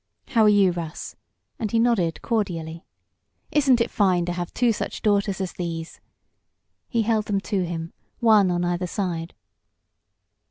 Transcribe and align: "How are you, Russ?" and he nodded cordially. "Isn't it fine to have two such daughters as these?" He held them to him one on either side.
"How 0.29 0.41
are 0.45 0.49
you, 0.49 0.71
Russ?" 0.71 1.15
and 1.59 1.69
he 1.69 1.77
nodded 1.77 2.23
cordially. 2.23 2.83
"Isn't 3.51 3.79
it 3.79 3.91
fine 3.91 4.25
to 4.25 4.33
have 4.33 4.51
two 4.51 4.73
such 4.73 5.03
daughters 5.03 5.39
as 5.39 5.53
these?" 5.53 6.01
He 6.89 7.03
held 7.03 7.25
them 7.25 7.39
to 7.41 7.63
him 7.63 7.93
one 8.19 8.49
on 8.49 8.65
either 8.65 8.87
side. 8.87 9.35